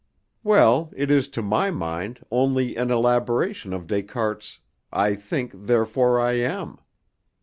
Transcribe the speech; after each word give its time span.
"Well, 0.43 0.91
it 0.95 1.11
is 1.11 1.27
to 1.27 1.43
my 1.43 1.69
mind 1.69 2.25
only 2.31 2.75
an 2.75 2.89
elaboration 2.89 3.71
of 3.71 3.85
Descartes' 3.85 4.57
'I 4.91 5.13
think, 5.13 5.51
therefore 5.55 6.19
I 6.19 6.31
am.' 6.37 6.79